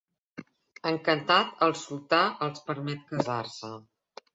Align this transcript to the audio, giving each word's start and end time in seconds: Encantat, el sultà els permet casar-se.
Encantat, 0.93 1.53
el 1.67 1.77
sultà 1.85 2.25
els 2.49 2.67
permet 2.71 3.09
casar-se. 3.15 3.77